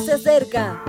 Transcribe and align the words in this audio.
se 0.00 0.12
acerca. 0.12 0.82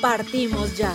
Partimos 0.00 0.76
ya. 0.76 0.92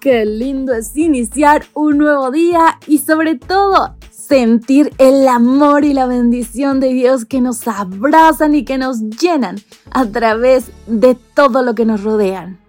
Qué 0.00 0.24
lindo 0.24 0.72
es 0.72 0.96
iniciar 0.96 1.66
un 1.74 1.98
nuevo 1.98 2.30
día 2.30 2.78
y 2.86 2.98
sobre 2.98 3.34
todo 3.34 3.96
sentir 4.10 4.92
el 4.98 5.26
amor 5.28 5.84
y 5.84 5.92
la 5.92 6.06
bendición 6.06 6.80
de 6.80 6.92
Dios 6.92 7.24
que 7.24 7.40
nos 7.40 7.66
abrazan 7.66 8.54
y 8.54 8.64
que 8.64 8.78
nos 8.78 9.00
llenan 9.00 9.56
a 9.90 10.06
través 10.06 10.70
de 10.86 11.16
todo 11.34 11.62
lo 11.62 11.74
que 11.74 11.84
nos 11.84 12.02
rodean. 12.02 12.65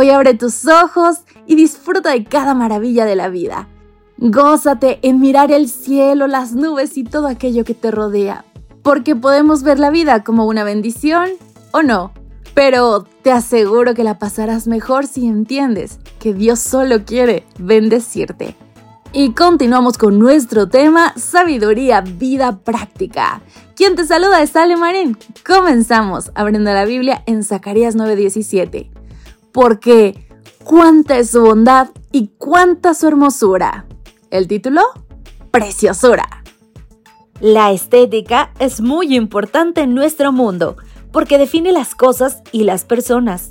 Hoy 0.00 0.08
abre 0.08 0.32
tus 0.32 0.66
ojos 0.66 1.18
y 1.46 1.56
disfruta 1.56 2.12
de 2.12 2.24
cada 2.24 2.54
maravilla 2.54 3.04
de 3.04 3.16
la 3.16 3.28
vida. 3.28 3.68
Gózate 4.16 4.98
en 5.02 5.20
mirar 5.20 5.52
el 5.52 5.68
cielo, 5.68 6.26
las 6.26 6.54
nubes 6.54 6.96
y 6.96 7.04
todo 7.04 7.26
aquello 7.26 7.64
que 7.64 7.74
te 7.74 7.90
rodea, 7.90 8.46
porque 8.82 9.14
podemos 9.14 9.62
ver 9.62 9.78
la 9.78 9.90
vida 9.90 10.24
como 10.24 10.46
una 10.46 10.64
bendición 10.64 11.28
o 11.72 11.82
no 11.82 12.14
pero 12.54 13.04
te 13.22 13.30
aseguro 13.30 13.92
que 13.92 14.02
la 14.02 14.18
pasarás 14.18 14.66
mejor 14.66 15.06
si 15.06 15.26
entiendes 15.26 15.98
que 16.18 16.32
Dios 16.32 16.60
solo 16.60 17.04
quiere 17.04 17.44
bendecirte. 17.58 18.56
Y 19.12 19.32
continuamos 19.32 19.98
con 19.98 20.18
nuestro 20.18 20.68
tema 20.68 21.12
Sabiduría, 21.16 22.00
vida 22.00 22.58
práctica. 22.58 23.42
Quien 23.76 23.96
te 23.96 24.06
saluda 24.06 24.40
es 24.40 24.56
Ale 24.56 24.76
Marín. 24.76 25.18
Comenzamos 25.46 26.32
abriendo 26.34 26.72
la 26.72 26.86
Biblia 26.86 27.22
en 27.26 27.44
Zacarías 27.44 27.96
9:17. 27.96 28.99
Porque 29.52 30.26
cuánta 30.64 31.18
es 31.18 31.30
su 31.30 31.42
bondad 31.42 31.88
y 32.12 32.28
cuánta 32.38 32.94
su 32.94 33.08
hermosura. 33.08 33.86
El 34.30 34.46
título, 34.46 34.82
Preciosura. 35.50 36.42
La 37.40 37.72
estética 37.72 38.52
es 38.58 38.80
muy 38.80 39.16
importante 39.16 39.80
en 39.80 39.94
nuestro 39.94 40.30
mundo 40.30 40.76
porque 41.10 41.38
define 41.38 41.72
las 41.72 41.94
cosas 41.94 42.42
y 42.52 42.64
las 42.64 42.84
personas. 42.84 43.48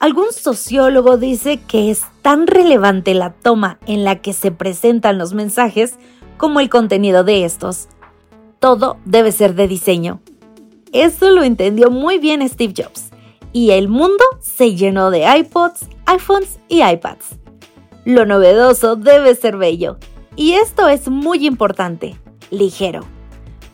Algún 0.00 0.32
sociólogo 0.32 1.16
dice 1.16 1.60
que 1.66 1.90
es 1.90 2.02
tan 2.22 2.46
relevante 2.46 3.14
la 3.14 3.32
toma 3.32 3.78
en 3.86 4.04
la 4.04 4.20
que 4.20 4.32
se 4.32 4.50
presentan 4.50 5.18
los 5.18 5.32
mensajes 5.32 5.96
como 6.36 6.60
el 6.60 6.68
contenido 6.68 7.24
de 7.24 7.44
estos. 7.44 7.88
Todo 8.58 8.98
debe 9.04 9.32
ser 9.32 9.54
de 9.54 9.68
diseño. 9.68 10.20
Eso 10.92 11.30
lo 11.30 11.42
entendió 11.42 11.90
muy 11.90 12.18
bien 12.18 12.46
Steve 12.48 12.74
Jobs, 12.76 13.05
y 13.56 13.70
el 13.70 13.88
mundo 13.88 14.22
se 14.38 14.74
llenó 14.74 15.10
de 15.10 15.24
iPods, 15.38 15.88
iPhones 16.04 16.60
y 16.68 16.82
iPads. 16.82 17.38
Lo 18.04 18.26
novedoso 18.26 18.96
debe 18.96 19.34
ser 19.34 19.56
bello, 19.56 19.96
y 20.36 20.52
esto 20.52 20.90
es 20.90 21.08
muy 21.08 21.46
importante, 21.46 22.20
ligero. 22.50 23.00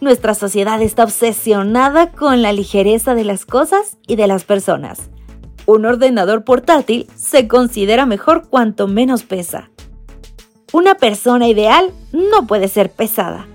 Nuestra 0.01 0.37
sociedad 0.37 0.81
está 0.81 1.03
obsesionada 1.03 2.13
con 2.13 2.43
la 2.43 2.53
ligereza 2.53 3.17
de 3.17 3.25
las 3.25 3.45
cosas 3.45 3.99
y 4.07 4.15
de 4.15 4.29
las 4.29 4.45
personas. 4.45 5.11
Un 5.67 5.85
ordenador 5.85 6.45
portátil 6.45 7.09
se 7.17 7.49
considera 7.49 8.07
mejor 8.07 8.47
cuanto 8.49 8.87
menos 8.87 9.25
pesa. 9.25 9.73
Una 10.73 10.95
persona 10.95 11.49
ideal 11.49 11.91
no 12.13 12.47
puede 12.47 12.69
ser 12.69 12.93
pesada. 12.93 13.49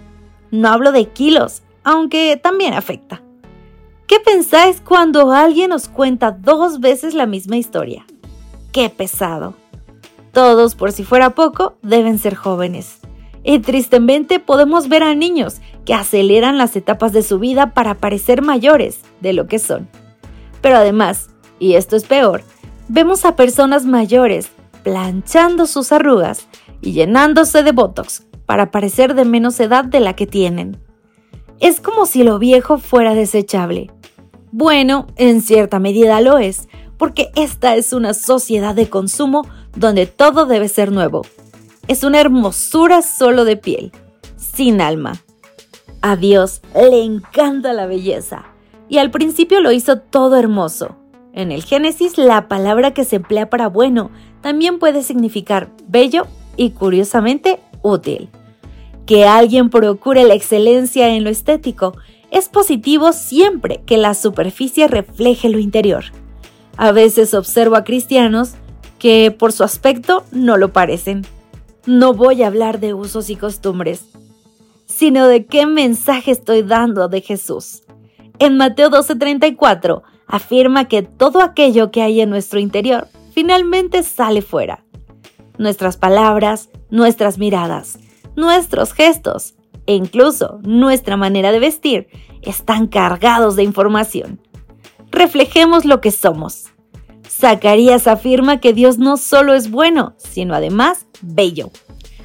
No 0.52 0.68
hablo 0.68 0.92
de 0.92 1.06
kilos, 1.08 1.62
aunque 1.86 2.36
también 2.36 2.74
afecta. 2.74 3.22
¿Qué 4.08 4.22
pensáis 4.22 4.80
cuando 4.80 5.32
alguien 5.32 5.74
os 5.74 5.90
cuenta 5.90 6.32
dos 6.32 6.80
veces 6.80 7.14
la 7.14 7.26
misma 7.26 7.58
historia? 7.58 8.06
¡Qué 8.72 8.90
pesado! 8.90 9.54
Todos, 10.32 10.76
por 10.76 10.94
si 10.94 11.04
fuera 11.04 11.32
poco, 11.32 11.78
deben 11.82 12.18
ser 12.18 12.36
jóvenes. 12.36 13.02
Y 13.44 13.60
tristemente 13.60 14.40
podemos 14.40 14.88
ver 14.88 15.04
a 15.04 15.14
niños 15.14 15.60
que 15.86 15.94
aceleran 15.94 16.58
las 16.58 16.78
etapas 16.78 17.12
de 17.12 17.22
su 17.22 17.38
vida 17.38 17.74
para 17.74 17.96
parecer 17.96 18.42
mayores 18.42 19.02
de 19.20 19.34
lo 19.34 19.48
que 19.48 19.60
son. 19.60 19.90
Pero 20.62 20.78
además, 20.78 21.30
y 21.60 21.74
esto 21.74 21.98
es 21.98 22.06
peor, 22.06 22.44
vemos 22.88 23.26
a 23.26 23.36
personas 23.36 23.86
mayores 23.86 24.52
planchando 24.84 25.66
sus 25.66 25.92
arrugas 25.92 26.48
y 26.80 26.94
llenándose 26.94 27.62
de 27.62 27.74
botox 27.74 28.26
para 28.46 28.72
parecer 28.72 29.16
de 29.16 29.26
menos 29.26 29.60
edad 29.60 29.84
de 29.84 30.00
la 30.00 30.16
que 30.16 30.28
tienen. 30.28 30.78
Es 31.60 31.82
como 31.82 32.06
si 32.06 32.24
lo 32.24 32.40
viejo 32.40 32.78
fuera 32.78 33.14
desechable. 33.14 33.92
Bueno, 34.52 35.08
en 35.18 35.42
cierta 35.42 35.80
medida 35.80 36.22
lo 36.22 36.38
es, 36.38 36.68
porque 36.98 37.30
esta 37.36 37.76
es 37.76 37.94
una 37.94 38.14
sociedad 38.14 38.76
de 38.76 38.90
consumo 38.90 39.46
donde 39.76 40.06
todo 40.06 40.46
debe 40.46 40.68
ser 40.70 40.92
nuevo. 40.92 41.24
Es 41.88 42.04
una 42.04 42.20
hermosura 42.20 43.02
solo 43.02 43.46
de 43.46 43.58
piel, 43.58 43.92
sin 44.36 44.82
alma. 44.82 45.14
A 46.02 46.16
Dios 46.16 46.62
le 46.76 47.04
encanta 47.04 47.74
la 47.74 47.86
belleza 47.86 48.46
y 48.90 48.98
al 48.98 49.12
principio 49.12 49.62
lo 49.62 49.72
hizo 49.72 50.00
todo 50.00 50.38
hermoso. 50.38 50.96
En 51.34 51.52
el 51.52 51.64
Génesis 51.64 52.18
la 52.18 52.48
palabra 52.48 52.94
que 52.94 53.04
se 53.04 53.18
emplea 53.18 53.50
para 53.50 53.68
bueno 53.68 54.12
también 54.42 54.80
puede 54.80 55.04
significar 55.04 55.70
bello 55.88 56.28
y 56.56 56.72
curiosamente 56.72 57.60
útil. 57.82 58.30
Que 59.06 59.26
alguien 59.26 59.70
procure 59.70 60.24
la 60.24 60.34
excelencia 60.34 61.10
en 61.10 61.24
lo 61.24 61.30
estético 61.30 61.94
es 62.32 62.50
positivo 62.50 63.14
siempre 63.14 63.82
que 63.86 63.98
la 63.98 64.14
superficie 64.14 64.88
refleje 64.88 65.50
lo 65.50 65.60
interior. 65.60 66.06
A 66.76 66.92
veces 66.92 67.34
observo 67.34 67.76
a 67.76 67.84
cristianos 67.84 68.54
que 69.00 69.32
por 69.32 69.52
su 69.52 69.64
aspecto 69.64 70.26
no 70.32 70.58
lo 70.58 70.74
parecen. 70.74 71.26
No 71.86 72.14
voy 72.14 72.44
a 72.44 72.48
hablar 72.48 72.80
de 72.80 72.94
usos 72.94 73.30
y 73.30 73.36
costumbres, 73.36 74.06
sino 74.86 75.28
de 75.28 75.46
qué 75.46 75.66
mensaje 75.66 76.32
estoy 76.32 76.64
dando 76.64 77.08
de 77.08 77.22
Jesús. 77.22 77.84
En 78.40 78.58
Mateo 78.58 78.90
12:34 78.90 80.04
afirma 80.28 80.88
que 80.88 81.02
todo 81.02 81.42
aquello 81.42 81.92
que 81.92 82.02
hay 82.02 82.22
en 82.22 82.30
nuestro 82.30 82.60
interior 82.60 83.08
finalmente 83.32 84.04
sale 84.04 84.42
fuera. 84.42 84.84
Nuestras 85.58 85.98
palabras, 85.98 86.70
nuestras 86.90 87.38
miradas, 87.38 87.98
nuestros 88.36 88.94
gestos 88.94 89.57
e 89.88 89.96
incluso 89.96 90.60
nuestra 90.62 91.18
manera 91.18 91.52
de 91.52 91.60
vestir 91.60 92.08
están 92.44 92.88
cargados 92.88 93.56
de 93.56 93.64
información. 93.64 94.40
Reflejemos 95.10 95.86
lo 95.86 96.00
que 96.02 96.12
somos. 96.12 96.66
Zacarías 97.28 98.08
afirma 98.08 98.60
que 98.60 98.74
Dios 98.74 99.00
no 99.00 99.18
solo 99.18 99.54
es 99.54 99.72
bueno, 99.72 100.14
sino 100.18 100.54
además 100.54 101.08
bello. 101.22 101.72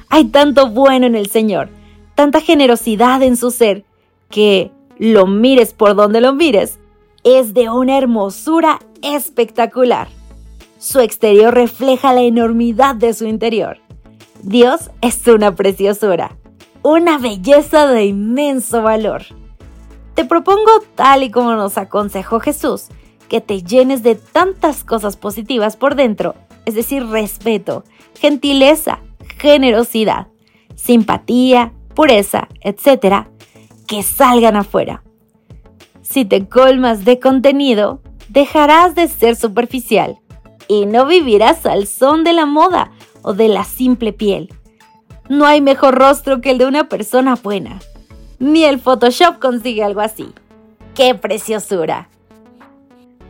Hay 0.09 0.25
tanto 0.25 0.69
bueno 0.69 1.07
en 1.07 1.15
el 1.15 1.27
Señor 1.27 1.69
tanta 2.15 2.41
generosidad 2.41 3.21
en 3.23 3.37
su 3.37 3.51
ser, 3.51 3.85
que 4.29 4.71
lo 4.97 5.27
mires 5.27 5.73
por 5.73 5.95
donde 5.95 6.21
lo 6.21 6.33
mires, 6.33 6.79
es 7.23 7.53
de 7.53 7.69
una 7.69 7.97
hermosura 7.97 8.79
espectacular. 9.01 10.07
Su 10.77 10.99
exterior 10.99 11.53
refleja 11.53 12.13
la 12.13 12.21
enormidad 12.21 12.95
de 12.95 13.13
su 13.13 13.25
interior. 13.25 13.77
Dios 14.41 14.91
es 15.01 15.25
una 15.27 15.55
preciosura, 15.55 16.37
una 16.83 17.17
belleza 17.17 17.87
de 17.87 18.05
inmenso 18.05 18.81
valor. 18.81 19.23
Te 20.15 20.25
propongo, 20.25 20.71
tal 20.95 21.23
y 21.23 21.31
como 21.31 21.55
nos 21.55 21.77
aconsejó 21.77 22.39
Jesús, 22.39 22.89
que 23.29 23.41
te 23.41 23.63
llenes 23.63 24.03
de 24.03 24.15
tantas 24.15 24.83
cosas 24.83 25.17
positivas 25.17 25.77
por 25.77 25.95
dentro, 25.95 26.35
es 26.65 26.75
decir, 26.75 27.07
respeto, 27.07 27.83
gentileza, 28.19 28.99
generosidad, 29.39 30.27
simpatía, 30.75 31.73
pureza, 31.95 32.49
etc., 32.61 33.27
que 33.87 34.03
salgan 34.03 34.55
afuera. 34.55 35.03
Si 36.01 36.25
te 36.25 36.47
colmas 36.47 37.05
de 37.05 37.19
contenido, 37.19 38.01
dejarás 38.29 38.93
de 38.93 39.07
ser 39.07 39.35
superficial 39.35 40.19
y 40.67 40.85
no 40.85 41.05
vivirás 41.05 41.65
al 41.65 41.87
son 41.87 42.23
de 42.23 42.33
la 42.33 42.45
moda 42.45 42.91
o 43.21 43.33
de 43.33 43.47
la 43.47 43.63
simple 43.63 44.13
piel. 44.13 44.49
No 45.29 45.45
hay 45.45 45.61
mejor 45.61 45.95
rostro 45.95 46.41
que 46.41 46.51
el 46.51 46.57
de 46.57 46.65
una 46.65 46.89
persona 46.89 47.35
buena. 47.35 47.79
Ni 48.39 48.65
el 48.65 48.79
Photoshop 48.79 49.39
consigue 49.39 49.83
algo 49.83 50.01
así. 50.01 50.33
¡Qué 50.95 51.15
preciosura! 51.15 52.09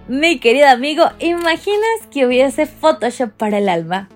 Mi 0.07 0.39
querido 0.39 0.67
amigo, 0.67 1.05
¿imaginas 1.19 2.07
que 2.11 2.25
hubiese 2.25 2.65
Photoshop 2.65 3.31
para 3.31 3.59
el 3.59 3.69
alma? 3.69 4.09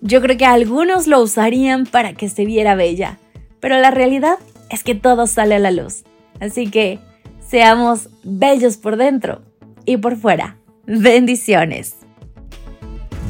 Yo 0.00 0.20
creo 0.20 0.36
que 0.36 0.46
algunos 0.46 1.06
lo 1.06 1.20
usarían 1.20 1.86
para 1.86 2.14
que 2.14 2.28
se 2.28 2.44
viera 2.44 2.74
bella 2.74 3.18
pero 3.60 3.78
la 3.78 3.90
realidad 3.90 4.38
es 4.70 4.82
que 4.82 4.94
todo 4.94 5.26
sale 5.26 5.56
a 5.56 5.58
la 5.58 5.70
luz. 5.70 6.04
Así 6.40 6.70
que 6.70 6.98
seamos 7.46 8.08
bellos 8.22 8.76
por 8.76 8.96
dentro 8.96 9.42
y 9.84 9.96
por 9.96 10.16
fuera. 10.16 10.56
Bendiciones. 10.86 11.96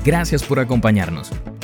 Gracias 0.04 0.42
por 0.42 0.58
acompañarnos. 0.60 1.30